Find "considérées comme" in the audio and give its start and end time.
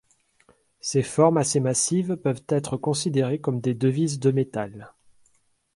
2.75-3.61